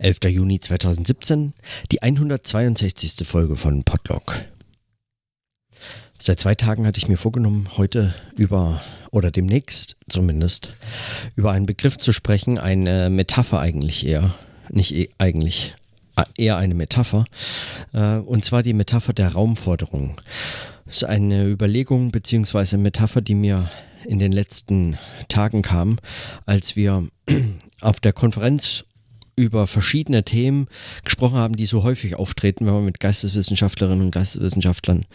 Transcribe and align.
11. 0.00 0.18
Juni 0.28 0.60
2017, 0.60 1.54
die 1.90 2.02
162. 2.02 3.26
Folge 3.26 3.56
von 3.56 3.82
Podlog. 3.82 4.44
Seit 6.20 6.38
zwei 6.38 6.54
Tagen 6.54 6.86
hatte 6.86 6.98
ich 6.98 7.08
mir 7.08 7.16
vorgenommen, 7.16 7.68
heute 7.76 8.14
über, 8.36 8.80
oder 9.10 9.32
demnächst 9.32 9.96
zumindest, 10.08 10.74
über 11.34 11.50
einen 11.50 11.66
Begriff 11.66 11.98
zu 11.98 12.12
sprechen, 12.12 12.58
eine 12.58 13.10
Metapher 13.10 13.58
eigentlich 13.58 14.06
eher, 14.06 14.34
nicht 14.68 14.94
e 14.94 15.08
eigentlich, 15.18 15.74
eher 16.36 16.56
eine 16.56 16.74
Metapher, 16.74 17.24
äh, 17.92 18.18
und 18.18 18.44
zwar 18.44 18.62
die 18.62 18.74
Metapher 18.74 19.12
der 19.12 19.32
Raumforderung. 19.32 20.20
Das 20.86 20.98
ist 20.98 21.04
eine 21.04 21.44
Überlegung 21.44 22.12
bzw. 22.12 22.76
Metapher, 22.76 23.20
die 23.20 23.34
mir 23.34 23.68
in 24.04 24.20
den 24.20 24.30
letzten 24.30 24.96
Tagen 25.28 25.62
kam, 25.62 25.98
als 26.46 26.76
wir 26.76 27.08
auf 27.80 27.98
der 27.98 28.12
Konferenz 28.12 28.84
über 29.38 29.66
verschiedene 29.66 30.24
Themen 30.24 30.66
gesprochen 31.04 31.38
haben, 31.38 31.56
die 31.56 31.64
so 31.64 31.84
häufig 31.84 32.16
auftreten, 32.16 32.66
wenn 32.66 32.74
man 32.74 32.84
mit 32.84 33.00
Geisteswissenschaftlerinnen 33.00 34.04
und 34.04 34.10
Geisteswissenschaftlern 34.10 35.06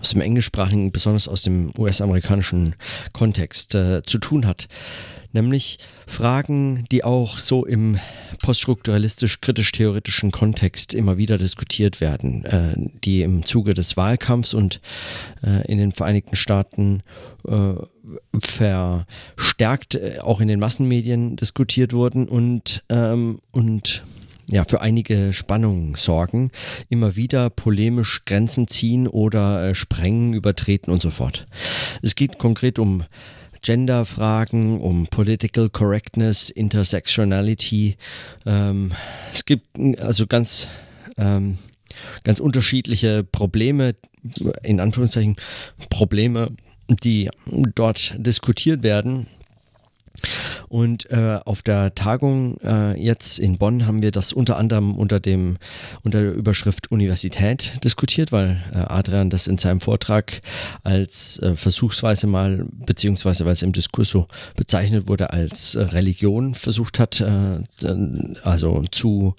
aus 0.00 0.10
dem 0.10 0.20
englischsprachigen, 0.20 0.92
besonders 0.92 1.28
aus 1.28 1.42
dem 1.42 1.72
US-amerikanischen 1.78 2.74
Kontext 3.12 3.74
äh, 3.74 4.02
zu 4.02 4.18
tun 4.18 4.46
hat. 4.46 4.68
Nämlich 5.32 5.78
Fragen, 6.06 6.86
die 6.90 7.04
auch 7.04 7.38
so 7.38 7.66
im 7.66 7.98
poststrukturalistisch-kritisch-theoretischen 8.42 10.30
Kontext 10.30 10.94
immer 10.94 11.18
wieder 11.18 11.36
diskutiert 11.36 12.00
werden, 12.00 12.44
äh, 12.46 12.74
die 13.04 13.22
im 13.22 13.44
Zuge 13.44 13.74
des 13.74 13.96
Wahlkampfs 13.96 14.54
und 14.54 14.80
äh, 15.44 15.66
in 15.70 15.78
den 15.78 15.92
Vereinigten 15.92 16.34
Staaten 16.34 17.02
äh, 17.46 17.74
verstärkt 18.38 19.96
äh, 19.96 20.18
auch 20.20 20.40
in 20.40 20.48
den 20.48 20.60
Massenmedien 20.60 21.36
diskutiert 21.36 21.92
wurden 21.92 22.26
und, 22.26 22.82
ähm, 22.88 23.40
und 23.52 24.02
ja, 24.50 24.64
für 24.64 24.80
einige 24.80 25.34
Spannungen 25.34 25.94
sorgen, 25.94 26.50
immer 26.88 27.16
wieder 27.16 27.50
polemisch 27.50 28.24
Grenzen 28.24 28.66
ziehen 28.66 29.06
oder 29.06 29.68
äh, 29.68 29.74
sprengen, 29.74 30.32
übertreten 30.32 30.90
und 30.90 31.02
so 31.02 31.10
fort. 31.10 31.46
Es 32.00 32.14
geht 32.14 32.38
konkret 32.38 32.78
um 32.78 33.04
Genderfragen, 33.62 34.80
um 34.80 35.06
Political 35.06 35.68
Correctness, 35.70 36.50
Intersectionality. 36.50 37.96
Ähm, 38.46 38.92
es 39.32 39.44
gibt 39.44 39.66
also 40.00 40.26
ganz, 40.26 40.68
ähm, 41.16 41.58
ganz 42.24 42.40
unterschiedliche 42.40 43.24
Probleme, 43.24 43.94
in 44.62 44.80
Anführungszeichen 44.80 45.36
Probleme, 45.90 46.50
die 46.88 47.30
dort 47.74 48.14
diskutiert 48.18 48.82
werden. 48.82 49.26
Und 50.68 51.10
äh, 51.10 51.38
auf 51.44 51.62
der 51.62 51.94
Tagung 51.94 52.58
äh, 52.60 53.00
jetzt 53.00 53.38
in 53.38 53.58
Bonn 53.58 53.86
haben 53.86 54.02
wir 54.02 54.10
das 54.10 54.32
unter 54.32 54.56
anderem 54.56 54.96
unter 54.96 55.20
dem 55.20 55.56
unter 56.02 56.22
der 56.22 56.32
Überschrift 56.32 56.90
Universität 56.90 57.82
diskutiert, 57.84 58.32
weil 58.32 58.62
äh, 58.72 58.78
Adrian 58.78 59.30
das 59.30 59.46
in 59.46 59.58
seinem 59.58 59.80
Vortrag 59.80 60.40
als 60.84 61.38
äh, 61.38 61.54
versuchsweise 61.54 62.26
mal 62.26 62.66
beziehungsweise 62.72 63.44
weil 63.44 63.52
es 63.52 63.62
im 63.62 63.72
Diskurs 63.72 64.10
so 64.10 64.26
bezeichnet 64.56 65.08
wurde 65.08 65.32
als 65.32 65.76
Religion 65.78 66.54
versucht 66.54 66.98
hat, 66.98 67.20
äh, 67.20 67.60
also 68.42 68.84
zu 68.90 69.34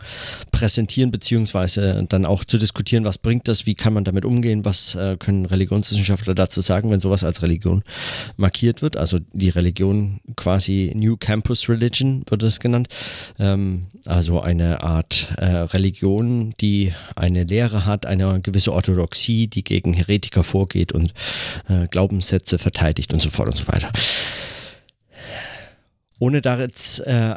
präsentieren 0.52 1.12
beziehungsweise 1.12 2.06
dann 2.10 2.26
auch 2.26 2.44
zu 2.44 2.58
diskutieren, 2.58 3.06
was 3.06 3.18
bringt 3.18 3.48
das, 3.48 3.66
wie 3.66 3.76
kann 3.76 3.94
man 3.94 4.04
damit 4.04 4.26
umgehen, 4.26 4.66
was 4.66 4.96
äh, 4.96 5.18
können 5.18 5.46
Religionswissenschaftler 5.46 6.36
dazu 6.36 6.62
sagen, 6.62 6.92
wenn 6.92 7.00
sowas 7.00 7.24
als 7.24 7.42
Religion 7.42 7.84
markiert 8.38 8.82
wird, 8.82 8.98
also 8.98 9.20
die 9.34 9.50
Religion 9.50 10.20
quasi 10.36 10.69
New 10.70 11.18
Campus 11.18 11.70
Religion, 11.70 12.24
wird 12.30 12.44
es 12.44 12.60
genannt. 12.60 12.88
Ähm, 13.40 13.88
also 14.06 14.42
eine 14.42 14.84
Art 14.84 15.34
äh, 15.38 15.46
Religion, 15.46 16.54
die 16.60 16.94
eine 17.16 17.44
Lehre 17.44 17.86
hat, 17.86 18.06
eine 18.06 18.42
gewisse 18.42 18.74
Orthodoxie, 18.74 19.48
die 19.48 19.64
gegen 19.64 19.94
Heretiker 19.94 20.44
vorgeht 20.44 20.92
und 20.92 21.14
äh, 21.68 21.88
Glaubenssätze 21.88 22.58
verteidigt 22.58 23.14
und 23.14 23.22
so 23.22 23.30
fort 23.30 23.50
und 23.50 23.58
so 23.58 23.68
weiter. 23.68 23.92
Ohne 26.20 26.42
da 26.42 26.60
jetzt 26.60 27.00
äh, 27.02 27.36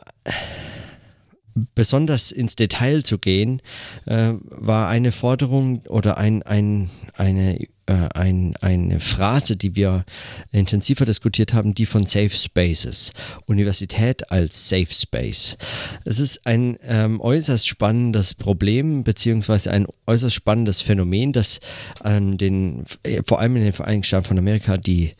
besonders 1.74 2.32
ins 2.32 2.56
Detail 2.56 3.02
zu 3.02 3.18
gehen, 3.18 3.62
äh, 4.06 4.32
war 4.42 4.88
eine 4.88 5.12
Forderung 5.12 5.82
oder 5.86 6.18
ein, 6.18 6.42
ein, 6.42 6.90
eine 7.16 7.58
äh, 7.86 8.08
ein, 8.14 8.54
eine 8.60 9.00
Phrase, 9.00 9.56
die 9.56 9.76
wir 9.76 10.04
intensiver 10.52 11.04
diskutiert 11.04 11.52
haben, 11.52 11.74
die 11.74 11.86
von 11.86 12.06
Safe 12.06 12.30
Spaces. 12.30 13.12
Universität 13.46 14.30
als 14.30 14.68
Safe 14.68 14.88
Space. 14.90 15.56
Es 16.04 16.20
ist 16.20 16.46
ein 16.46 16.78
ähm, 16.82 17.20
äußerst 17.20 17.66
spannendes 17.66 18.34
Problem, 18.34 19.04
beziehungsweise 19.04 19.70
ein 19.70 19.86
äußerst 20.06 20.34
spannendes 20.34 20.82
Phänomen, 20.82 21.32
das 21.32 21.60
an 22.00 22.38
den, 22.38 22.84
äh, 23.02 23.22
vor 23.26 23.40
allem 23.40 23.56
in 23.56 23.64
den 23.64 23.72
Vereinigten 23.72 24.04
Staaten 24.04 24.26
von 24.26 24.38
Amerika, 24.38 24.76
die 24.76 25.12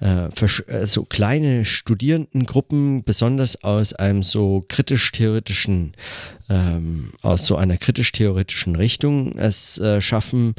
äh, 0.00 0.26
äh, 0.26 0.86
so 0.86 1.04
kleine 1.04 1.64
Studierendengruppen, 1.64 3.04
besonders 3.04 3.62
aus 3.62 3.92
einem 3.92 4.22
so 4.22 4.64
kritisch-theoretischen 4.68 5.92
ähm, 6.48 7.10
aus 7.22 7.46
so 7.46 7.56
einer 7.56 7.76
kritisch-theoretischen 7.76 8.76
Richtung 8.76 9.36
es 9.38 9.78
äh, 9.78 10.00
schaffen, 10.00 10.54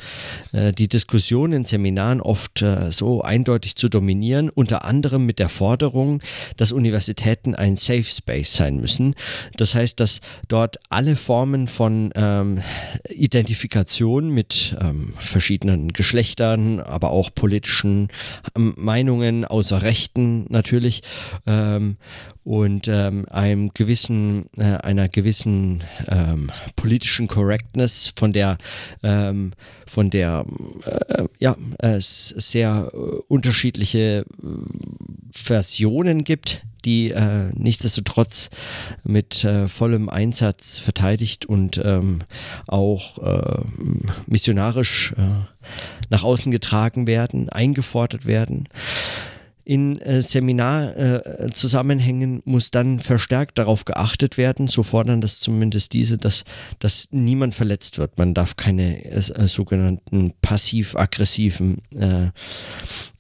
äh, 0.52 0.72
die 0.72 0.88
Diskussion 0.88 1.52
in 1.52 1.66
Seminaren 1.66 2.22
oft 2.22 2.62
äh, 2.62 2.92
so 2.92 3.22
eindeutig 3.22 3.76
zu 3.76 3.90
dominieren, 3.90 4.50
unter 4.50 4.86
anderem 4.86 5.26
mit 5.26 5.40
der 5.40 5.50
Forderung, 5.50 6.22
dass 6.58 6.72
Universitäten 6.72 7.56
ein 7.56 7.76
Safe 7.76 8.04
Space 8.04 8.56
sein 8.56 8.78
müssen. 8.78 9.16
Das 9.58 9.76
heißt, 9.76 10.00
dass 10.00 10.22
dort 10.48 10.78
alle 10.90 11.16
Formen 11.16 11.68
von 11.68 12.12
ähm, 12.16 12.62
Identifikation 13.10 14.30
mit 14.30 14.78
ähm, 14.80 15.14
verschiedenen 15.20 15.94
Geschlechtern, 15.94 16.80
aber 16.80 17.12
auch 17.12 17.30
politischen 17.34 18.10
ähm, 18.56 18.74
Meinungen 18.78 19.46
außer 19.46 19.82
Rechten 19.82 20.46
natürlich 20.50 21.02
ähm, 21.46 21.98
und 22.44 22.88
ähm, 22.88 23.26
einem 23.30 23.70
gewissen, 23.74 24.46
äh, 24.58 24.78
einer 24.78 25.08
gewissen 25.10 25.84
ähm, 26.08 26.50
politischen 26.76 27.28
Correctness, 27.28 28.14
von 28.16 28.34
der, 28.34 28.58
ähm, 29.04 29.52
von 29.86 30.10
der 30.10 30.46
äh, 30.86 31.26
ja, 31.40 31.56
es 31.78 32.30
sehr 32.30 32.92
äh, 32.94 32.98
unterschiedliche 33.28 34.26
äh, 34.26 34.26
Versionen 35.32 36.24
gibt, 36.24 36.64
die 36.86 37.12
äh, 37.12 37.52
nichtsdestotrotz 37.54 38.50
mit 39.04 39.44
äh, 39.44 39.68
vollem 39.68 40.10
Einsatz 40.10 40.80
verteidigt 40.80 41.46
und 41.46 41.82
ähm, 41.84 42.20
auch 42.68 43.20
äh, 43.20 43.62
missionarisch 44.28 45.14
äh, 45.18 45.22
nach 46.10 46.24
außen 46.24 46.52
getragen 46.52 47.06
werden, 47.06 47.50
eingefordert 47.50 48.26
werden 48.26 48.68
in 49.70 50.02
äh, 50.02 50.22
Seminarzusammenhängen 50.24 52.40
äh, 52.40 52.42
muss 52.46 52.72
dann 52.72 53.00
verstärkt 53.00 53.60
darauf 53.60 53.86
geachtet 53.86 54.36
werden, 54.36 54.68
so 54.68 54.82
fordern 54.82 55.22
das 55.22 55.42
zumindest 55.42 55.94
diese, 55.94 56.18
dass, 56.18 56.44
dass 56.80 57.10
niemand 57.12 57.54
verletzt 57.54 58.00
wird. 58.00 58.18
Man 58.18 58.34
darf 58.34 58.56
keine 58.56 59.06
äh, 59.06 59.22
sogenannten 59.22 60.34
passiv-aggressiven 60.42 61.84
äh, 61.94 62.32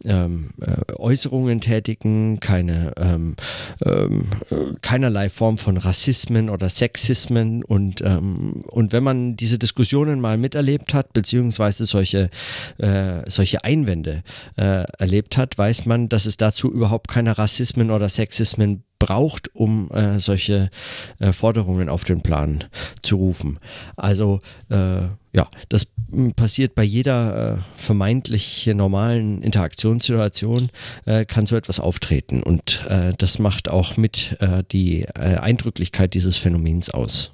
ähm, 0.05 0.49
äh, 0.59 0.93
Äußerungen 0.95 1.61
tätigen, 1.61 2.39
keine 2.39 2.93
ähm, 2.97 3.35
ähm, 3.85 4.25
keinerlei 4.81 5.29
Form 5.29 5.59
von 5.59 5.77
Rassismen 5.77 6.49
oder 6.49 6.69
Sexismen 6.69 7.63
und, 7.63 8.01
ähm, 8.01 8.63
und 8.69 8.91
wenn 8.91 9.03
man 9.03 9.35
diese 9.35 9.59
Diskussionen 9.59 10.19
mal 10.19 10.39
miterlebt 10.39 10.95
hat, 10.95 11.13
beziehungsweise 11.13 11.85
solche, 11.85 12.31
äh, 12.79 13.21
solche 13.27 13.63
Einwände 13.63 14.23
äh, 14.57 14.85
erlebt 14.97 15.37
hat, 15.37 15.55
weiß 15.55 15.85
man, 15.85 16.09
dass 16.09 16.25
es 16.25 16.38
dazu 16.41 16.71
überhaupt 16.71 17.07
keine 17.07 17.37
Rassismen 17.37 17.91
oder 17.91 18.09
Sexismen 18.09 18.83
braucht, 18.99 19.55
um 19.55 19.89
äh, 19.91 20.19
solche 20.19 20.69
äh, 21.19 21.31
Forderungen 21.31 21.89
auf 21.89 22.03
den 22.03 22.21
Plan 22.21 22.65
zu 23.01 23.15
rufen. 23.15 23.59
Also 23.95 24.39
äh, 24.69 25.03
ja, 25.31 25.47
das 25.69 25.87
passiert 26.35 26.75
bei 26.75 26.83
jeder 26.83 27.57
äh, 27.57 27.61
vermeintlich 27.75 28.67
normalen 28.73 29.41
Interaktionssituation, 29.41 30.69
äh, 31.05 31.25
kann 31.25 31.45
so 31.45 31.55
etwas 31.55 31.79
auftreten 31.79 32.43
und 32.43 32.85
äh, 32.89 33.13
das 33.17 33.39
macht 33.39 33.69
auch 33.69 33.97
mit 33.97 34.37
die 34.71 35.07
Eindrücklichkeit 35.15 36.13
dieses 36.13 36.37
Phänomens 36.37 36.89
aus. 36.89 37.31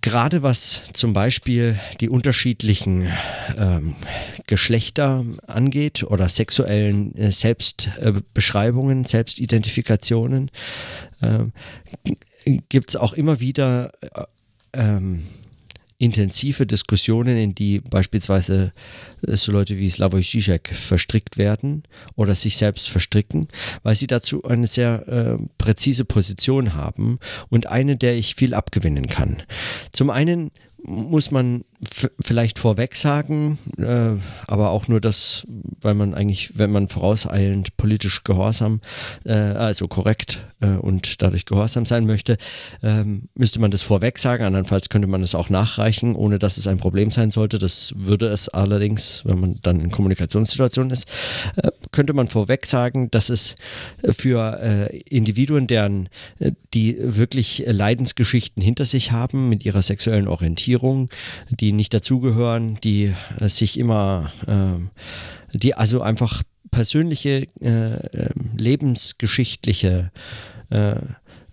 Gerade 0.00 0.42
was 0.42 0.84
zum 0.92 1.12
Beispiel 1.12 1.78
die 2.00 2.08
unterschiedlichen 2.08 3.08
ähm, 3.56 3.96
Geschlechter 4.46 5.24
angeht 5.46 6.04
oder 6.04 6.28
sexuellen 6.28 7.14
äh, 7.16 7.32
Selbstbeschreibungen, 7.32 9.04
äh, 9.04 9.08
Selbstidentifikationen, 9.08 10.50
äh, 11.20 11.46
gibt 12.68 12.90
es 12.90 12.96
auch 12.96 13.12
immer 13.12 13.40
wieder 13.40 13.90
äh, 14.00 14.22
ähm, 14.74 15.24
intensive 15.98 16.64
Diskussionen, 16.64 17.36
in 17.36 17.54
die 17.54 17.80
beispielsweise 17.80 18.72
äh, 19.26 19.36
so 19.36 19.52
Leute 19.52 19.76
wie 19.76 19.90
Slavoj 19.90 20.22
Žižek 20.22 20.68
verstrickt 20.68 21.36
werden 21.36 21.82
oder 22.14 22.34
sich 22.34 22.56
selbst 22.56 22.88
verstricken, 22.88 23.48
weil 23.82 23.96
sie 23.96 24.06
dazu 24.06 24.44
eine 24.44 24.68
sehr 24.68 25.08
äh, 25.08 25.44
präzise 25.58 26.04
Position 26.04 26.74
haben 26.74 27.18
und 27.50 27.66
eine, 27.66 27.96
der 27.96 28.16
ich 28.16 28.36
viel 28.36 28.54
abgewinnen 28.54 29.08
kann. 29.08 29.42
Zum 29.92 30.10
einen 30.10 30.52
muss 30.82 31.30
man 31.30 31.64
vielleicht 32.20 32.58
vorweg 32.58 32.96
sagen, 32.96 33.58
äh, 33.78 34.10
aber 34.46 34.70
auch 34.70 34.88
nur 34.88 35.00
das, 35.00 35.46
weil 35.80 35.94
man 35.94 36.14
eigentlich, 36.14 36.58
wenn 36.58 36.70
man 36.70 36.88
vorauseilend 36.88 37.76
politisch 37.76 38.24
gehorsam, 38.24 38.80
äh, 39.24 39.32
also 39.32 39.88
korrekt 39.88 40.44
äh, 40.60 40.70
und 40.70 41.22
dadurch 41.22 41.46
gehorsam 41.46 41.86
sein 41.86 42.06
möchte, 42.06 42.36
ähm, 42.82 43.28
müsste 43.34 43.60
man 43.60 43.70
das 43.70 43.82
vorweg 43.82 44.18
sagen. 44.18 44.44
Andernfalls 44.44 44.88
könnte 44.88 45.08
man 45.08 45.22
es 45.22 45.34
auch 45.34 45.50
nachreichen, 45.50 46.16
ohne 46.16 46.38
dass 46.38 46.58
es 46.58 46.66
ein 46.66 46.78
Problem 46.78 47.10
sein 47.10 47.30
sollte. 47.30 47.58
Das 47.58 47.92
würde 47.96 48.26
es 48.26 48.48
allerdings, 48.48 49.22
wenn 49.24 49.40
man 49.40 49.58
dann 49.62 49.80
in 49.80 49.90
Kommunikationssituationen 49.90 50.90
ist, 50.90 51.08
äh, 51.56 51.70
könnte 51.92 52.12
man 52.12 52.26
vorweg 52.26 52.66
sagen, 52.66 53.10
dass 53.10 53.28
es 53.28 53.54
für 54.02 54.60
äh, 54.60 54.98
Individuen, 55.08 55.68
deren 55.68 56.08
äh, 56.40 56.52
die 56.74 56.96
wirklich 56.98 57.64
Leidensgeschichten 57.66 58.62
hinter 58.62 58.84
sich 58.84 59.12
haben 59.12 59.48
mit 59.48 59.64
ihrer 59.64 59.82
sexuellen 59.82 60.28
Orientierung, 60.28 61.08
die 61.50 61.68
die 61.68 61.72
nicht 61.72 61.92
dazugehören, 61.92 62.78
die 62.82 63.14
äh, 63.40 63.48
sich 63.48 63.78
immer, 63.78 64.32
äh, 64.46 65.58
die 65.58 65.74
also 65.74 66.00
einfach 66.00 66.42
persönliche, 66.70 67.46
äh, 67.60 67.66
ähm, 67.66 68.56
lebensgeschichtliche 68.56 70.10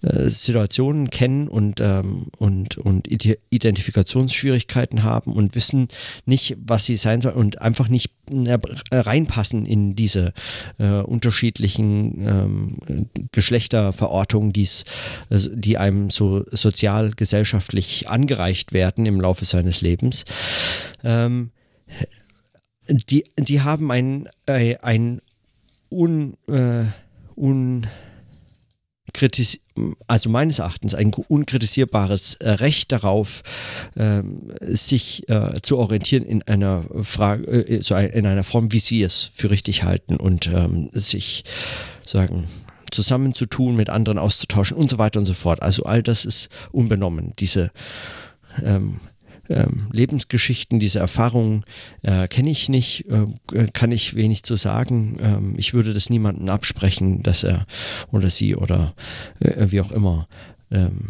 äh, 0.06 0.16
äh, 0.16 0.30
Situationen 0.30 1.10
kennen 1.10 1.48
und, 1.48 1.80
ähm, 1.82 2.28
und, 2.38 2.78
und 2.78 3.08
Identifikationsschwierigkeiten 3.50 5.04
haben 5.04 5.34
und 5.34 5.56
wissen 5.56 5.88
nicht, 6.26 6.58
was 6.60 6.86
sie 6.86 6.98
sein 6.98 7.22
sollen 7.22 7.36
und 7.36 7.62
einfach 7.62 7.88
nicht 7.88 8.12
äh, 8.30 8.58
reinpassen 8.92 9.66
in 9.66 9.96
diese 9.96 10.34
äh, 10.78 11.00
unterschiedlichen 11.02 12.28
ähm, 12.28 13.10
Geschlechterverortungen, 13.32 14.54
die's, 14.54 14.86
also 15.30 15.50
die 15.54 15.78
einem 15.78 16.10
so 16.10 16.44
sozial, 16.52 17.12
gesellschaftlich 17.12 18.10
angereicht 18.10 18.74
werden 18.74 19.06
im 19.06 19.20
Laufe 19.22 19.46
seines 19.46 19.82
Lebens. 19.82 20.26
Ähm, 21.04 21.52
die, 22.88 23.26
die 23.40 23.62
haben 23.62 23.92
ein, 23.92 24.28
ein 24.46 25.22
un, 25.90 26.38
äh, 26.48 26.84
un 27.36 27.88
kritis 29.16 29.62
also 30.08 30.30
meines 30.30 30.60
Erachtens 30.60 30.96
ein 30.96 31.12
unkritisierbares 31.14 32.36
äh, 32.36 32.50
Recht 32.52 32.92
darauf, 32.92 33.44
ähm, 33.98 34.52
sich 34.62 35.28
äh, 35.28 35.62
zu 35.62 35.78
orientieren 35.78 36.24
in 36.24 36.44
einer 36.44 36.86
Frage, 37.02 37.44
äh, 37.46 37.82
so 37.82 37.96
in 37.96 38.26
einer 38.26 38.44
Form, 38.44 38.72
wie 38.72 38.80
sie 38.80 39.02
es 39.04 39.32
für 39.34 39.50
richtig 39.50 39.84
halten 39.84 40.18
und 40.18 40.48
ähm, 40.48 40.90
sich 40.94 41.44
sagen 42.04 42.46
zusammenzutun, 42.92 43.76
mit 43.76 43.90
anderen 43.90 44.18
auszutauschen 44.18 44.78
und 44.78 44.90
so 44.90 44.98
weiter 44.98 45.20
und 45.20 45.26
so 45.26 45.34
fort. 45.34 45.62
Also 45.62 45.84
all 45.84 46.04
das 46.04 46.24
ist 46.24 46.50
unbenommen. 46.72 47.34
Diese 47.40 47.72
ähm, 48.64 49.00
ähm, 49.50 49.90
Lebensgeschichten, 49.92 50.80
diese 50.80 51.00
Erfahrungen 51.00 51.64
äh, 52.02 52.28
kenne 52.28 52.50
ich 52.50 52.70
nicht, 52.70 53.06
äh, 53.10 53.68
kann 53.74 53.92
ich 53.92 54.16
wenig 54.16 54.44
zu 54.44 54.56
sagen. 54.56 55.18
Ähm, 55.20 55.54
ich 55.58 55.74
würde 55.74 55.94
das 55.94 56.10
niemandem 56.10 56.50
absprechen, 56.50 57.24
dass 57.24 57.44
er 57.44 57.66
oder 58.12 58.30
sie 58.30 58.56
oder 58.56 58.94
äh, 59.40 59.68
wie 59.70 59.82
auch 59.82 59.92
immer 59.92 60.28
ähm, 60.72 61.10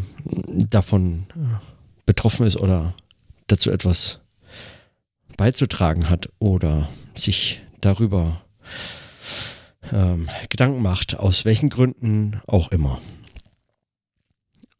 davon 0.69 1.27
äh, 1.35 1.57
betroffen 2.05 2.45
ist 2.45 2.57
oder 2.57 2.93
dazu 3.47 3.71
etwas 3.71 4.19
beizutragen 5.37 6.09
hat 6.09 6.29
oder 6.39 6.89
sich 7.13 7.61
darüber 7.81 8.41
ähm, 9.91 10.29
Gedanken 10.49 10.81
macht, 10.81 11.17
aus 11.19 11.45
welchen 11.45 11.69
Gründen 11.69 12.41
auch 12.47 12.71
immer 12.71 12.99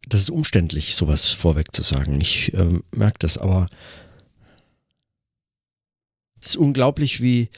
das 0.07 0.21
ist 0.21 0.29
umständlich, 0.29 0.95
sowas 0.95 1.29
vorweg 1.29 1.73
zu 1.73 1.83
sagen. 1.83 2.19
Ich 2.19 2.53
ähm, 2.53 2.83
merke 2.91 3.19
das, 3.19 3.37
aber 3.37 3.67
es 6.41 6.51
ist 6.51 6.57
unglaublich, 6.57 7.21
wie, 7.21 7.49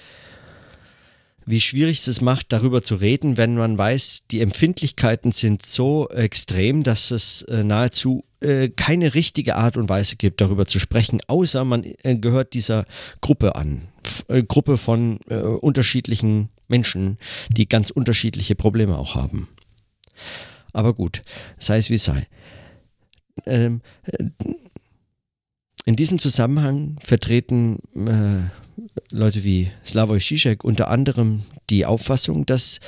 wie 1.45 1.61
schwierig 1.61 2.07
es 2.07 2.21
macht, 2.21 2.53
darüber 2.53 2.83
zu 2.83 2.95
reden, 2.95 3.37
wenn 3.37 3.55
man 3.55 3.77
weiß, 3.77 4.23
die 4.31 4.41
Empfindlichkeiten 4.41 5.31
sind 5.31 5.65
so 5.65 6.07
extrem, 6.09 6.83
dass 6.83 7.11
es 7.11 7.41
äh, 7.43 7.63
nahezu 7.63 8.23
äh, 8.39 8.69
keine 8.69 9.13
richtige 9.13 9.55
Art 9.55 9.77
und 9.77 9.89
Weise 9.89 10.15
gibt, 10.15 10.41
darüber 10.41 10.67
zu 10.67 10.79
sprechen, 10.79 11.21
außer 11.27 11.65
man 11.65 11.83
äh, 12.03 12.15
gehört 12.15 12.53
dieser 12.53 12.85
Gruppe 13.21 13.55
an. 13.55 13.87
F 14.03 14.25
äh, 14.27 14.43
Gruppe 14.43 14.77
von 14.77 15.19
äh, 15.29 15.35
unterschiedlichen 15.35 16.49
Menschen, 16.67 17.17
die 17.49 17.67
ganz 17.67 17.89
unterschiedliche 17.89 18.55
Probleme 18.55 18.97
auch 18.97 19.15
haben. 19.15 19.49
Aber 20.77 20.93
gut, 20.93 21.23
sei 21.57 21.77
es 21.77 21.89
wie 21.89 21.97
sei. 21.97 22.27
Ähm, 23.47 23.81
äh, 24.03 24.25
in 25.85 25.95
diesem 25.95 26.19
Zusammenhang 26.19 26.99
vertreten 27.01 27.79
äh, 27.95 28.43
Leute 29.09 29.43
wie 29.43 29.71
Slavoj 29.83 30.19
Žižek 30.19 30.63
unter 30.63 30.89
anderem 30.89 31.41
die 31.71 31.87
Auffassung, 31.87 32.45
dass 32.45 32.79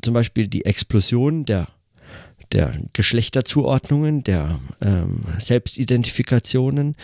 zum 0.00 0.14
Beispiel 0.14 0.48
die 0.48 0.64
Explosion 0.64 1.44
der 1.44 1.68
der 2.52 2.72
Geschlechterzuordnungen, 2.92 4.24
der 4.24 4.58
ähm, 4.80 5.24
Selbstidentifikationen 5.38 6.96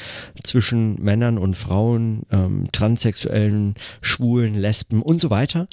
zwischen 0.42 1.02
Männern 1.02 1.38
und 1.38 1.56
Frauen, 1.56 2.22
ähm, 2.30 2.68
Transsexuellen, 2.72 3.74
Schwulen, 4.00 4.54
Lesben 4.54 5.02
und 5.02 5.20
so 5.20 5.30
weiter, 5.30 5.68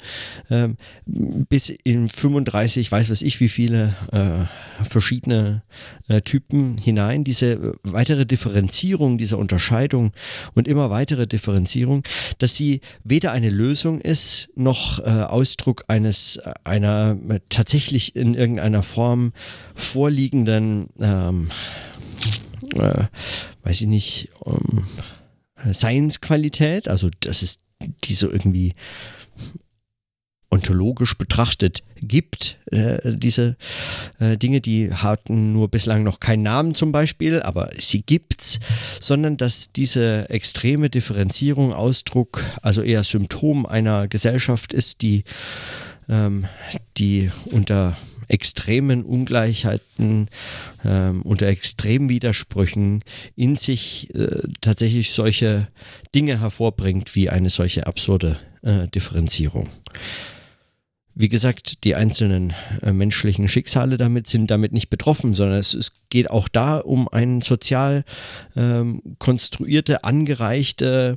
ähm, 0.50 0.76
bis 1.04 1.68
in 1.68 2.08
35, 2.08 2.90
weiß 2.90 3.10
was 3.10 3.22
ich, 3.22 3.40
wie 3.40 3.48
viele 3.48 3.94
äh, 4.12 4.84
verschiedene 4.84 5.62
äh, 6.08 6.20
Typen 6.20 6.78
hinein. 6.78 7.24
Diese 7.24 7.72
weitere 7.82 8.26
Differenzierung, 8.26 9.18
diese 9.18 9.36
Unterscheidung 9.36 10.12
und 10.54 10.68
immer 10.68 10.90
weitere 10.90 11.26
Differenzierung, 11.26 12.02
dass 12.38 12.54
sie 12.54 12.80
weder 13.04 13.32
eine 13.32 13.50
Lösung 13.50 14.00
ist, 14.00 14.48
noch 14.54 15.00
äh, 15.00 15.10
Ausdruck 15.10 15.84
eines 15.88 16.40
einer 16.64 17.16
tatsächlich 17.48 18.16
in 18.16 18.34
irgendeiner 18.34 18.82
Form 18.82 19.32
vorliegenden, 19.74 20.88
ähm, 20.98 21.50
äh, 22.74 23.04
weiß 23.62 23.82
ich 23.82 23.86
nicht, 23.86 24.30
ähm, 24.46 24.84
Science-Qualität, 25.72 26.88
also 26.88 27.10
dass 27.20 27.42
es 27.42 27.60
die 28.04 28.14
so 28.14 28.30
irgendwie 28.30 28.74
ontologisch 30.50 31.18
betrachtet 31.18 31.82
gibt. 32.00 32.58
Äh, 32.70 33.14
diese 33.14 33.56
äh, 34.20 34.36
Dinge, 34.36 34.60
die 34.60 34.92
hatten 34.92 35.52
nur 35.52 35.68
bislang 35.68 36.02
noch 36.02 36.20
keinen 36.20 36.42
Namen 36.42 36.74
zum 36.74 36.92
Beispiel, 36.92 37.42
aber 37.42 37.70
sie 37.78 38.02
gibt's, 38.02 38.60
sondern 39.00 39.36
dass 39.36 39.72
diese 39.72 40.30
extreme 40.30 40.88
Differenzierung 40.88 41.72
Ausdruck, 41.72 42.44
also 42.62 42.82
eher 42.82 43.04
Symptom 43.04 43.66
einer 43.66 44.08
Gesellschaft 44.08 44.72
ist, 44.72 45.02
die, 45.02 45.24
ähm, 46.08 46.46
die 46.96 47.30
unter 47.50 47.96
extremen 48.28 49.04
Ungleichheiten, 49.04 50.28
ähm, 50.84 51.22
unter 51.22 51.46
extremen 51.46 52.08
Widersprüchen 52.08 53.02
in 53.34 53.56
sich 53.56 54.14
äh, 54.14 54.28
tatsächlich 54.60 55.12
solche 55.12 55.68
Dinge 56.14 56.40
hervorbringt, 56.40 57.14
wie 57.14 57.30
eine 57.30 57.50
solche 57.50 57.86
absurde 57.86 58.38
äh, 58.62 58.88
Differenzierung. 58.88 59.68
Wie 61.18 61.30
gesagt, 61.30 61.84
die 61.84 61.94
einzelnen 61.94 62.52
äh, 62.82 62.92
menschlichen 62.92 63.48
Schicksale 63.48 63.96
damit 63.96 64.26
sind 64.26 64.50
damit 64.50 64.72
nicht 64.72 64.90
betroffen, 64.90 65.32
sondern 65.32 65.58
es, 65.58 65.72
es 65.72 65.92
geht 66.10 66.30
auch 66.30 66.46
da 66.46 66.76
um 66.76 67.08
eine 67.08 67.42
sozial 67.42 68.04
ähm, 68.54 69.00
konstruierte, 69.18 70.04
angereichte, 70.04 71.16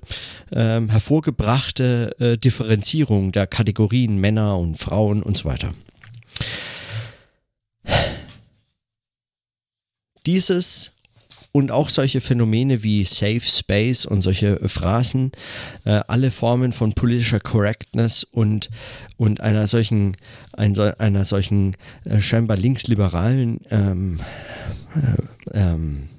ähm, 0.53 0.87
hervorgebrachte 0.87 2.15
äh, 2.17 2.37
Differenzierung 2.37 3.33
der 3.33 3.45
Kategorien 3.45 4.15
Männer 4.15 4.57
und 4.57 4.77
Frauen 4.77 5.21
und 5.21 5.37
so 5.37 5.49
weiter. 5.49 5.73
Dieses 10.29 10.91
und 11.51 11.71
auch 11.71 11.89
solche 11.89 12.21
Phänomene 12.21 12.83
wie 12.83 13.03
Safe 13.03 13.41
Space 13.41 14.05
und 14.05 14.21
solche 14.21 14.69
Phrasen, 14.69 15.31
äh, 15.85 16.01
alle 16.07 16.29
Formen 16.29 16.71
von 16.71 16.93
politischer 16.93 17.39
Correctness 17.39 18.25
und, 18.25 18.69
und 19.17 19.41
einer 19.41 19.65
solchen, 19.65 20.15
ein, 20.53 20.77
einer 20.77 21.25
solchen 21.25 21.75
äh, 22.05 22.21
scheinbar 22.21 22.57
linksliberalen 22.57 23.61
ähm, 23.71 24.19
äh, 24.95 25.57
ähm, 25.57 26.09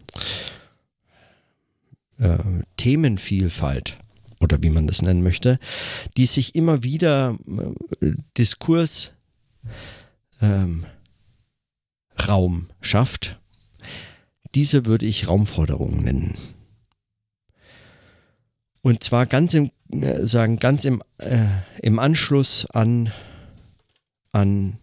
äh, 2.19 2.39
Themenvielfalt 2.79 3.97
oder 4.41 4.61
wie 4.61 4.71
man 4.71 4.89
das 4.89 5.03
nennen 5.03 5.23
möchte, 5.23 5.61
die 6.17 6.27
sich 6.27 6.57
immer 6.57 6.83
wieder 6.83 7.37
äh, 8.01 8.15
Diskurs 8.37 9.13
ähm, 10.43 10.85
schafft 12.81 13.40
diese 14.55 14.87
würde 14.87 15.07
ich 15.07 15.29
Raumforderungen 15.29 16.05
nennen. 16.05 16.35
Und 18.83 19.05
zwar 19.05 19.27
ganz 19.27 19.55
im, 19.55 19.71
äh, 19.91 20.27
sagen, 20.27 20.59
ganz 20.59 20.85
im, 20.85 21.03
äh, 21.19 21.47
im 21.83 21.99
Anschluss 21.99 22.67
an, 22.71 23.13
an 24.33 24.79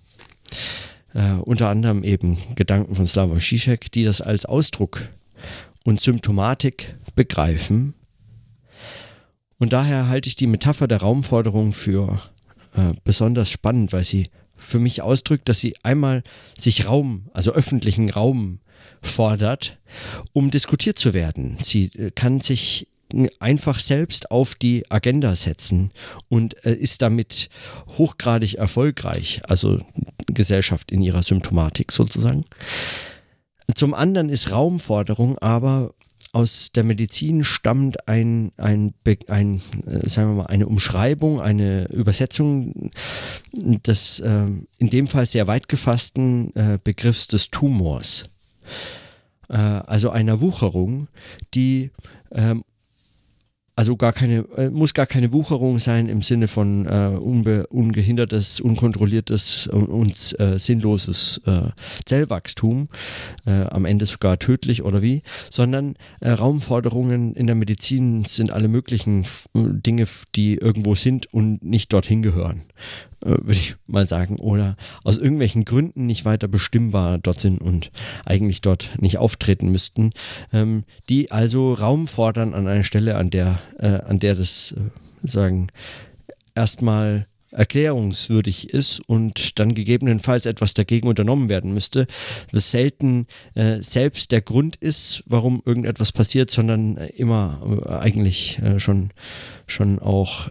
äh, 1.13 1.33
unter 1.33 1.69
anderem 1.69 2.03
eben 2.03 2.37
Gedanken 2.55 2.95
von 2.95 3.07
Slavoj 3.07 3.39
Žižek, 3.39 3.91
die 3.91 4.03
das 4.03 4.21
als 4.21 4.45
Ausdruck 4.45 5.09
und 5.83 5.99
Symptomatik 5.99 6.95
begreifen. 7.15 7.95
Und 9.57 9.73
daher 9.73 10.07
halte 10.07 10.29
ich 10.29 10.35
die 10.35 10.47
Metapher 10.47 10.87
der 10.87 10.99
Raumforderung 10.99 11.73
für 11.73 12.21
äh, 12.75 12.93
besonders 13.03 13.49
spannend, 13.49 13.93
weil 13.93 14.03
sie 14.03 14.29
für 14.57 14.79
mich 14.79 15.01
ausdrückt, 15.01 15.49
dass 15.49 15.59
sie 15.59 15.75
einmal 15.83 16.23
sich 16.57 16.85
Raum, 16.87 17.29
also 17.33 17.51
öffentlichen 17.51 18.09
Raum 18.09 18.59
fordert, 19.01 19.77
um 20.33 20.51
diskutiert 20.51 20.99
zu 20.99 21.13
werden. 21.13 21.57
Sie 21.61 21.85
äh, 21.97 22.11
kann 22.11 22.41
sich 22.41 22.87
einfach 23.39 23.79
selbst 23.79 24.31
auf 24.31 24.55
die 24.55 24.89
Agenda 24.91 25.35
setzen 25.35 25.91
und 26.27 26.65
äh, 26.65 26.73
ist 26.73 27.01
damit 27.01 27.49
hochgradig 27.97 28.55
erfolgreich, 28.55 29.41
also 29.47 29.79
Gesellschaft 30.27 30.91
in 30.91 31.01
ihrer 31.01 31.23
Symptomatik 31.23 31.91
sozusagen. 31.91 32.43
Zum 33.75 33.93
anderen 33.93 34.29
ist 34.29 34.51
Raumforderung 34.51 35.37
aber 35.37 35.93
aus 36.33 36.71
der 36.71 36.83
Medizin 36.83 37.43
stammt 37.43 38.07
ein, 38.07 38.51
ein, 38.57 38.93
ein, 39.27 39.61
äh, 39.85 40.07
sagen 40.07 40.29
wir 40.29 40.43
mal, 40.43 40.45
eine 40.47 40.67
Umschreibung, 40.67 41.41
eine 41.41 41.87
Übersetzung 41.89 42.91
des 43.51 44.19
äh, 44.19 44.47
in 44.77 44.89
dem 44.89 45.07
Fall 45.07 45.25
sehr 45.25 45.47
weit 45.47 45.67
gefassten 45.67 46.55
äh, 46.55 46.79
Begriffs 46.83 47.27
des 47.27 47.49
Tumors. 47.49 48.29
Äh, 49.49 49.55
also 49.57 50.09
einer 50.09 50.41
Wucherung, 50.41 51.07
die 51.53 51.91
ähm, 52.31 52.63
also 53.77 53.95
gar 53.95 54.11
keine, 54.11 54.39
äh, 54.57 54.71
muss 54.71 54.95
gar 54.95 55.05
keine 55.05 55.31
Wucherung 55.31 55.77
sein 55.77 56.09
im 56.09 56.23
Sinne 56.23 56.47
von 56.47 56.87
äh, 56.87 57.15
unbe, 57.15 57.67
ungehindertes, 57.67 58.59
unkontrolliertes 58.59 59.67
und, 59.67 59.85
und 59.85 60.39
äh, 60.39 60.57
sinnloses 60.57 61.39
äh, 61.45 61.69
Zellwachstum, 62.05 62.89
äh, 63.45 63.51
am 63.51 63.85
Ende 63.85 64.07
sogar 64.07 64.39
tödlich 64.39 64.83
oder 64.83 65.03
wie, 65.03 65.21
sondern 65.51 65.95
äh, 66.21 66.31
Raumforderungen 66.31 67.35
in 67.35 67.45
der 67.45 67.55
Medizin 67.55 68.25
sind 68.25 68.51
alle 68.51 68.67
möglichen 68.67 69.25
Dinge, 69.53 70.07
die 70.33 70.55
irgendwo 70.55 70.95
sind 70.95 71.31
und 71.31 71.63
nicht 71.63 71.93
dorthin 71.93 72.23
gehören. 72.23 72.61
Äh, 73.25 73.29
würde 73.29 73.53
ich 73.53 73.75
mal 73.87 74.05
sagen, 74.05 74.37
oder 74.37 74.75
aus 75.03 75.17
irgendwelchen 75.17 75.65
Gründen 75.65 76.05
nicht 76.05 76.23
weiter 76.25 76.47
bestimmbar 76.47 77.17
dort 77.17 77.39
sind 77.39 77.59
und 77.59 77.91
eigentlich 78.25 78.61
dort 78.61 78.91
nicht 78.99 79.17
auftreten 79.17 79.71
müssten, 79.71 80.11
ähm, 80.53 80.83
die 81.09 81.31
also 81.31 81.73
Raum 81.73 82.07
fordern 82.07 82.53
an 82.53 82.67
einer 82.67 82.83
Stelle, 82.83 83.15
an 83.15 83.31
der, 83.31 83.59
äh, 83.79 84.01
an 84.01 84.19
der 84.19 84.35
das 84.35 84.75
äh, 84.77 85.27
sagen 85.27 85.69
erstmal 86.53 87.27
erklärungswürdig 87.51 88.69
ist 88.71 88.99
und 89.07 89.57
dann 89.57 89.73
gegebenenfalls 89.73 90.45
etwas 90.45 90.75
dagegen 90.75 91.07
unternommen 91.07 91.49
werden 91.49 91.73
müsste, 91.73 92.05
was 92.51 92.69
selten 92.69 93.25
äh, 93.55 93.81
selbst 93.81 94.31
der 94.31 94.41
Grund 94.41 94.75
ist, 94.75 95.23
warum 95.25 95.63
irgendetwas 95.65 96.11
passiert, 96.11 96.51
sondern 96.51 96.97
immer 96.97 97.81
äh, 97.85 97.89
eigentlich 97.93 98.59
äh, 98.59 98.79
schon, 98.79 99.11
schon 99.65 99.97
auch 99.97 100.49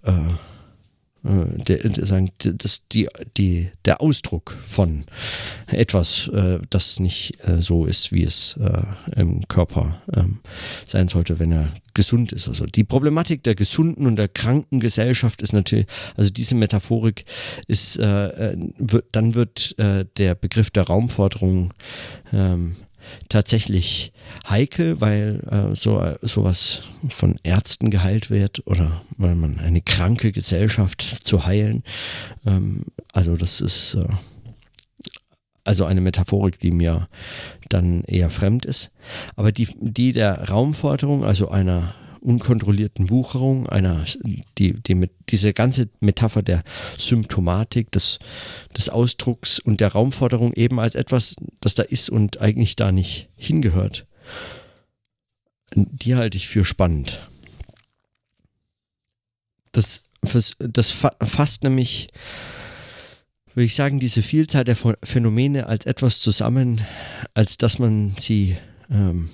äh, 1.26 1.62
der, 1.64 2.06
sagen, 2.06 2.30
das, 2.38 2.86
die, 2.88 3.08
die, 3.36 3.70
der 3.84 4.00
Ausdruck 4.00 4.56
von 4.62 5.04
etwas, 5.66 6.28
äh, 6.28 6.58
das 6.70 7.00
nicht 7.00 7.38
äh, 7.46 7.60
so 7.60 7.84
ist, 7.84 8.12
wie 8.12 8.22
es 8.22 8.56
äh, 8.60 9.20
im 9.20 9.46
Körper 9.48 10.00
ähm, 10.14 10.38
sein 10.86 11.08
sollte, 11.08 11.38
wenn 11.38 11.52
er 11.52 11.72
gesund 11.94 12.32
ist. 12.32 12.48
Also 12.48 12.66
die 12.66 12.84
Problematik 12.84 13.42
der 13.42 13.54
gesunden 13.54 14.06
und 14.06 14.16
der 14.16 14.28
kranken 14.28 14.80
Gesellschaft 14.80 15.42
ist 15.42 15.52
natürlich, 15.52 15.86
also 16.16 16.30
diese 16.30 16.54
Metaphorik 16.54 17.24
ist, 17.66 17.98
äh, 17.98 18.52
äh, 18.52 18.56
wird, 18.78 19.06
dann 19.12 19.34
wird 19.34 19.74
der 19.78 20.34
Begriff 20.34 20.70
der 20.70 20.84
Raumforderung 20.84 21.72
ähm, 22.32 22.76
tatsächlich 23.28 24.12
heikel, 24.48 25.00
weil 25.00 25.40
äh, 25.50 25.74
so 25.74 26.02
sowas 26.22 26.82
von 27.08 27.36
Ärzten 27.42 27.90
geheilt 27.90 28.30
wird 28.30 28.66
oder 28.66 29.02
weil 29.16 29.34
man 29.34 29.58
eine 29.58 29.80
kranke 29.80 30.32
Gesellschaft 30.32 31.02
zu 31.02 31.46
heilen. 31.46 31.82
Ähm, 32.46 32.84
also 33.12 33.36
das 33.36 33.60
ist 33.60 33.94
äh, 33.94 34.06
also 35.64 35.84
eine 35.84 36.00
Metaphorik, 36.00 36.60
die 36.60 36.70
mir 36.70 37.08
dann 37.68 38.02
eher 38.04 38.30
fremd 38.30 38.64
ist. 38.64 38.92
Aber 39.34 39.50
die, 39.50 39.68
die 39.80 40.12
der 40.12 40.48
Raumforderung, 40.48 41.24
also 41.24 41.48
einer 41.48 41.94
unkontrollierten 42.20 43.10
Wucherung, 43.10 43.68
einer, 43.68 44.04
die, 44.58 44.74
die, 44.74 45.08
diese 45.28 45.52
ganze 45.52 45.88
Metapher 46.00 46.42
der 46.42 46.62
Symptomatik, 46.98 47.90
des, 47.92 48.18
des 48.76 48.88
Ausdrucks 48.88 49.58
und 49.58 49.80
der 49.80 49.92
Raumforderung 49.92 50.52
eben 50.52 50.80
als 50.80 50.94
etwas, 50.94 51.36
das 51.60 51.74
da 51.74 51.82
ist 51.82 52.10
und 52.10 52.40
eigentlich 52.40 52.76
da 52.76 52.92
nicht 52.92 53.28
hingehört, 53.36 54.06
die 55.74 56.14
halte 56.14 56.38
ich 56.38 56.48
für 56.48 56.64
spannend. 56.64 57.20
Das, 59.72 60.02
das 60.58 60.90
fasst 60.90 61.62
nämlich, 61.62 62.08
würde 63.54 63.66
ich 63.66 63.74
sagen, 63.74 64.00
diese 64.00 64.22
Vielzahl 64.22 64.64
der 64.64 64.76
Phänomene 64.76 65.66
als 65.66 65.86
etwas 65.86 66.20
zusammen, 66.20 66.80
als 67.34 67.58
dass 67.58 67.78
man 67.78 68.14
sie, 68.18 68.56
ähm, 68.90 69.28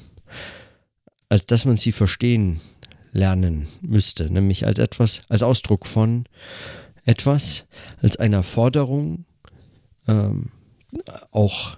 als 1.28 1.46
dass 1.46 1.64
man 1.64 1.76
sie 1.76 1.92
verstehen 1.92 2.60
lernen 3.12 3.68
müsste, 3.82 4.30
nämlich 4.30 4.66
als 4.66 4.78
etwas, 4.78 5.22
als 5.28 5.42
Ausdruck 5.42 5.86
von 5.86 6.26
etwas, 7.04 7.66
als 8.00 8.16
einer 8.16 8.42
Forderung, 8.42 9.24
ähm, 10.08 10.50
auch 11.30 11.76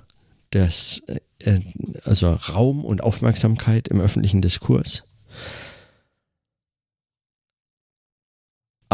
des, 0.52 1.02
äh, 1.44 1.60
also 2.04 2.30
Raum 2.32 2.84
und 2.84 3.02
Aufmerksamkeit 3.02 3.88
im 3.88 4.00
öffentlichen 4.00 4.42
Diskurs. 4.42 5.04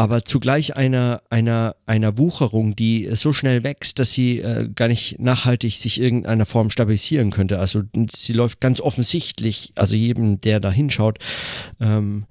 Aber 0.01 0.25
zugleich 0.25 0.75
einer, 0.75 1.21
einer, 1.29 1.75
einer 1.85 2.17
Wucherung, 2.17 2.75
die 2.75 3.07
so 3.13 3.33
schnell 3.33 3.63
wächst, 3.63 3.99
dass 3.99 4.11
sie 4.11 4.39
äh, 4.39 4.67
gar 4.73 4.87
nicht 4.87 5.19
nachhaltig 5.19 5.75
sich 5.75 6.01
irgendeiner 6.01 6.47
Form 6.47 6.71
stabilisieren 6.71 7.29
könnte. 7.29 7.59
Also 7.59 7.83
sie 8.09 8.33
läuft 8.33 8.61
ganz 8.61 8.81
offensichtlich, 8.81 9.73
also 9.75 9.93
jedem, 9.93 10.41
der 10.41 10.59
da 10.59 10.71
hinschaut, 10.71 11.19
ähm, 11.79 12.25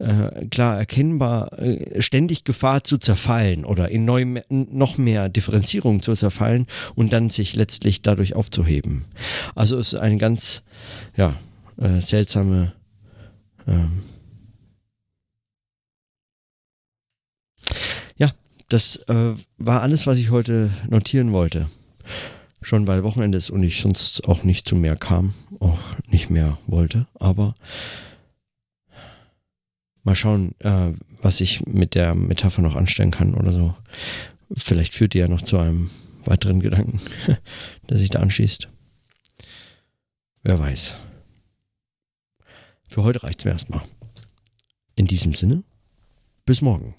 äh, 0.00 0.46
klar 0.46 0.76
erkennbar, 0.76 1.56
äh, 1.60 2.02
ständig 2.02 2.42
Gefahr 2.42 2.82
zu 2.82 2.98
zerfallen 2.98 3.64
oder 3.64 3.88
in 3.90 4.04
neu, 4.04 4.26
noch 4.48 4.98
mehr 4.98 5.28
Differenzierung 5.28 6.02
zu 6.02 6.16
zerfallen 6.16 6.66
und 6.96 7.12
dann 7.12 7.30
sich 7.30 7.54
letztlich 7.54 8.02
dadurch 8.02 8.34
aufzuheben. 8.34 9.04
Also 9.54 9.78
es 9.78 9.92
ist 9.92 10.00
eine 10.00 10.16
ganz 10.16 10.64
ja, 11.16 11.36
äh, 11.76 12.00
seltsame 12.00 12.72
ähm, 13.68 14.02
Das 18.72 18.96
äh, 19.08 19.34
war 19.58 19.82
alles, 19.82 20.06
was 20.06 20.16
ich 20.16 20.30
heute 20.30 20.70
notieren 20.88 21.32
wollte. 21.32 21.68
Schon 22.62 22.86
weil 22.86 23.02
Wochenende 23.02 23.36
ist 23.36 23.50
und 23.50 23.62
ich 23.62 23.82
sonst 23.82 24.26
auch 24.26 24.44
nicht 24.44 24.66
zu 24.66 24.74
mehr 24.76 24.96
kam, 24.96 25.34
auch 25.60 25.78
nicht 26.08 26.30
mehr 26.30 26.56
wollte. 26.66 27.06
Aber 27.20 27.54
mal 30.04 30.14
schauen, 30.14 30.54
äh, 30.60 30.94
was 31.20 31.42
ich 31.42 31.66
mit 31.66 31.94
der 31.94 32.14
Metapher 32.14 32.62
noch 32.62 32.74
anstellen 32.74 33.10
kann 33.10 33.34
oder 33.34 33.52
so. 33.52 33.74
Vielleicht 34.56 34.94
führt 34.94 35.12
die 35.12 35.18
ja 35.18 35.28
noch 35.28 35.42
zu 35.42 35.58
einem 35.58 35.90
weiteren 36.24 36.60
Gedanken, 36.60 36.98
der 37.90 37.98
sich 37.98 38.08
da 38.08 38.20
anschließt. 38.20 38.70
Wer 40.44 40.58
weiß. 40.58 40.96
Für 42.88 43.02
heute 43.02 43.22
reicht 43.22 43.40
es 43.40 43.44
mir 43.44 43.50
erstmal. 43.50 43.82
In 44.96 45.06
diesem 45.06 45.34
Sinne, 45.34 45.62
bis 46.46 46.62
morgen. 46.62 46.94